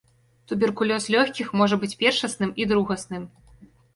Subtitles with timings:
[0.51, 3.29] Туберкулёз лёгкіх можа быць першасным і другасным.